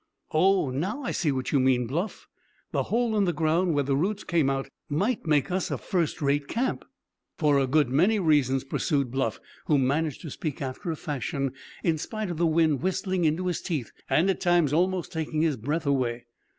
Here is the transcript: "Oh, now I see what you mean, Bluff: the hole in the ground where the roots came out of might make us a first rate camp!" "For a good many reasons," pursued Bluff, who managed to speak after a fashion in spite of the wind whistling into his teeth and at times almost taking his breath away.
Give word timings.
"Oh, 0.33 0.71
now 0.71 1.03
I 1.03 1.11
see 1.11 1.31
what 1.31 1.51
you 1.51 1.59
mean, 1.59 1.85
Bluff: 1.85 2.27
the 2.71 2.81
hole 2.89 3.15
in 3.15 3.25
the 3.25 3.31
ground 3.33 3.75
where 3.75 3.83
the 3.83 3.95
roots 3.95 4.23
came 4.23 4.49
out 4.49 4.65
of 4.65 4.71
might 4.89 5.27
make 5.27 5.51
us 5.51 5.69
a 5.69 5.77
first 5.77 6.23
rate 6.23 6.47
camp!" 6.47 6.83
"For 7.37 7.59
a 7.59 7.67
good 7.67 7.87
many 7.89 8.17
reasons," 8.17 8.63
pursued 8.63 9.11
Bluff, 9.11 9.39
who 9.67 9.77
managed 9.77 10.21
to 10.21 10.31
speak 10.31 10.59
after 10.59 10.89
a 10.89 10.95
fashion 10.95 11.53
in 11.83 11.99
spite 11.99 12.31
of 12.31 12.37
the 12.37 12.47
wind 12.47 12.81
whistling 12.81 13.25
into 13.25 13.45
his 13.45 13.61
teeth 13.61 13.91
and 14.09 14.27
at 14.31 14.41
times 14.41 14.73
almost 14.73 15.11
taking 15.11 15.43
his 15.43 15.55
breath 15.55 15.85
away. 15.85 16.25